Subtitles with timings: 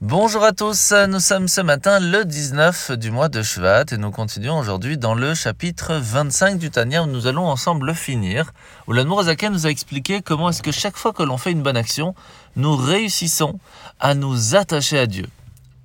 [0.00, 4.12] Bonjour à tous, nous sommes ce matin le 19 du mois de Shvat et nous
[4.12, 8.52] continuons aujourd'hui dans le chapitre 25 du Tania où nous allons ensemble le finir,
[8.86, 11.76] où l'Anmour nous a expliqué comment est-ce que chaque fois que l'on fait une bonne
[11.76, 12.14] action,
[12.54, 13.58] nous réussissons
[13.98, 15.26] à nous attacher à Dieu.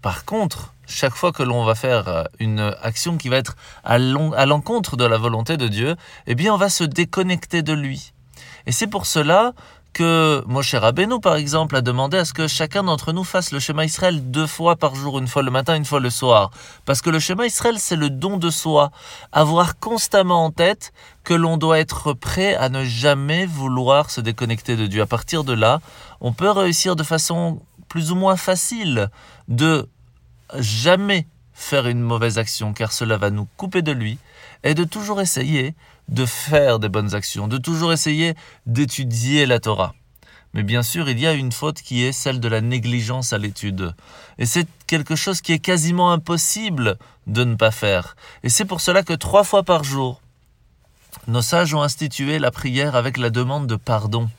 [0.03, 3.97] Par contre, chaque fois que l'on va faire euh, une action qui va être à
[3.97, 5.95] l'encontre de la volonté de Dieu,
[6.27, 8.13] eh bien on va se déconnecter de lui.
[8.67, 9.53] Et c'est pour cela
[9.93, 13.59] que Moshe Rabbeinu, par exemple, a demandé à ce que chacun d'entre nous fasse le
[13.59, 16.49] schéma Israël deux fois par jour, une fois le matin, une fois le soir.
[16.85, 18.91] Parce que le schéma Israël, c'est le don de soi.
[19.31, 20.91] Avoir constamment en tête
[21.23, 25.01] que l'on doit être prêt à ne jamais vouloir se déconnecter de Dieu.
[25.01, 25.79] À partir de là,
[26.21, 29.09] on peut réussir de façon plus ou moins facile
[29.47, 29.87] de
[30.57, 34.17] jamais faire une mauvaise action, car cela va nous couper de lui,
[34.63, 35.75] et de toujours essayer
[36.09, 38.35] de faire des bonnes actions, de toujours essayer
[38.65, 39.93] d'étudier la Torah.
[40.53, 43.39] Mais bien sûr, il y a une faute qui est celle de la négligence à
[43.39, 43.95] l'étude.
[44.37, 48.15] Et c'est quelque chose qui est quasiment impossible de ne pas faire.
[48.43, 50.21] Et c'est pour cela que trois fois par jour,
[51.27, 54.29] nos sages ont institué la prière avec la demande de pardon,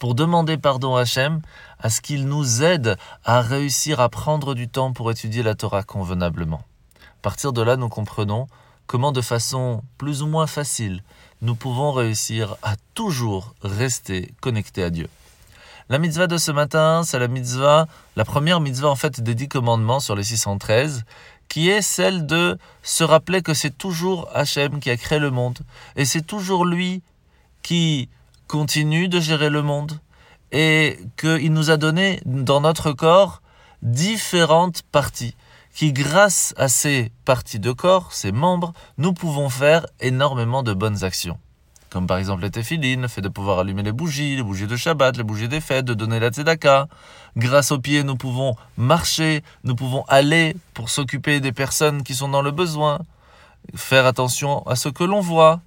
[0.00, 1.40] pour demander pardon à Hachem,
[1.78, 5.82] à ce qu'il nous aide à réussir à prendre du temps pour étudier la Torah
[5.82, 6.64] convenablement.
[7.20, 8.46] À partir de là, nous comprenons
[8.86, 11.02] comment de façon plus ou moins facile
[11.42, 15.06] nous pouvons réussir à toujours rester connectés à Dieu.
[15.90, 19.48] La mitzvah de ce matin, c'est la mitzvah, la première mitzvah en fait des dix
[19.48, 21.04] commandements sur les 613,
[21.50, 25.58] qui est celle de se rappeler que c'est toujours Hachem qui a créé le monde,
[25.96, 27.02] et c'est toujours lui
[27.60, 28.08] qui
[28.48, 30.00] continue de gérer le monde,
[30.52, 33.42] et qu'il nous a donné dans notre corps
[33.82, 35.34] différentes parties
[35.80, 41.04] qui, grâce à ces parties de corps, ces membres, nous pouvons faire énormément de bonnes
[41.04, 41.38] actions.
[41.88, 44.76] Comme par exemple les téphilines, le fait de pouvoir allumer les bougies, les bougies de
[44.76, 46.86] Shabbat, les bougies des fêtes, de donner la tzedaka.
[47.38, 52.28] Grâce aux pieds, nous pouvons marcher, nous pouvons aller pour s'occuper des personnes qui sont
[52.28, 52.98] dans le besoin.
[53.74, 55.62] Faire attention à ce que l'on voit,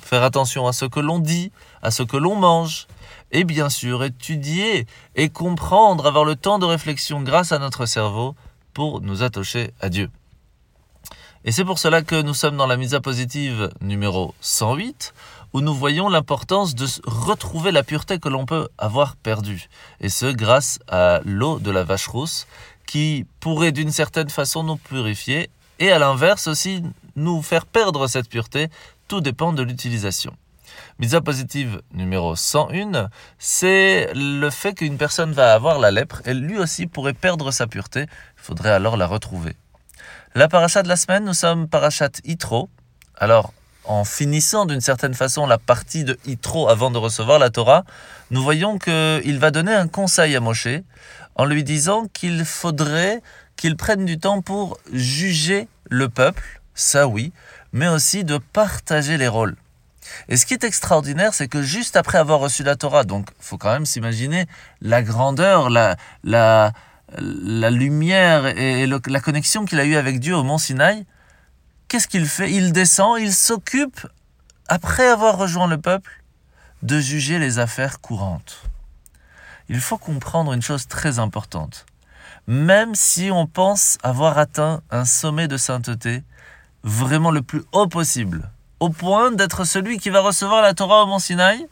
[0.00, 1.50] faire attention à ce que l'on dit,
[1.82, 2.86] à ce que l'on mange.
[3.32, 4.86] Et bien sûr, étudier
[5.16, 8.36] et comprendre, avoir le temps de réflexion grâce à notre cerveau
[8.76, 10.10] pour nous attacher à Dieu.
[11.46, 15.14] Et c'est pour cela que nous sommes dans la mise à positive numéro 108,
[15.54, 19.70] où nous voyons l'importance de retrouver la pureté que l'on peut avoir perdue.
[20.02, 22.46] Et ce, grâce à l'eau de la vache rousse,
[22.86, 25.48] qui pourrait d'une certaine façon nous purifier,
[25.78, 26.82] et à l'inverse aussi
[27.14, 28.68] nous faire perdre cette pureté.
[29.08, 30.36] Tout dépend de l'utilisation.
[30.98, 36.58] Misa positive numéro 101, c'est le fait qu'une personne va avoir la lèpre et lui
[36.58, 38.02] aussi pourrait perdre sa pureté.
[38.02, 39.56] Il faudrait alors la retrouver.
[40.34, 42.68] La paracha de la semaine, nous sommes parachat Itro.
[43.16, 43.52] Alors,
[43.84, 47.84] en finissant d'une certaine façon la partie de Itro avant de recevoir la Torah,
[48.30, 50.68] nous voyons qu'il va donner un conseil à Moshe
[51.36, 53.22] en lui disant qu'il faudrait
[53.56, 57.32] qu'il prenne du temps pour juger le peuple, ça oui,
[57.72, 59.56] mais aussi de partager les rôles.
[60.28, 63.58] Et ce qui est extraordinaire, c'est que juste après avoir reçu la Torah, donc faut
[63.58, 64.46] quand même s'imaginer
[64.80, 66.72] la grandeur, la, la,
[67.18, 71.06] la lumière et la connexion qu'il a eue avec Dieu au mont Sinaï,
[71.88, 72.52] qu'est-ce qu'il fait?
[72.52, 74.06] Il descend, il s'occupe,
[74.68, 76.22] après avoir rejoint le peuple,
[76.82, 78.62] de juger les affaires courantes.
[79.68, 81.86] Il faut comprendre une chose très importante.
[82.46, 86.22] Même si on pense avoir atteint un sommet de sainteté,
[86.84, 88.50] vraiment le plus haut possible,
[88.80, 91.66] au point d'être celui qui va recevoir la Torah au Mont Sinaï,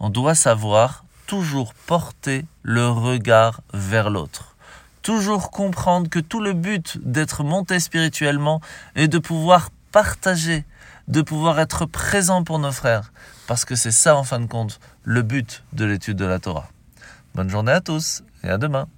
[0.00, 4.56] on doit savoir toujours porter le regard vers l'autre.
[5.02, 8.60] Toujours comprendre que tout le but d'être monté spirituellement
[8.94, 10.64] est de pouvoir partager,
[11.08, 13.12] de pouvoir être présent pour nos frères.
[13.46, 16.68] Parce que c'est ça, en fin de compte, le but de l'étude de la Torah.
[17.34, 18.88] Bonne journée à tous et à demain.